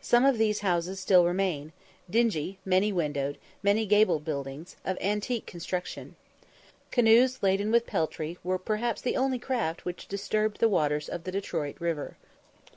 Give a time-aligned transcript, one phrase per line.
[0.00, 1.72] Some of these houses still remain,
[2.08, 6.14] dingy, many windowed, many gabled buildings, of antique construction.
[6.92, 11.32] Canoes laden with peltry were perhaps the only craft which disturbed the waters of the
[11.32, 12.16] Detroit river.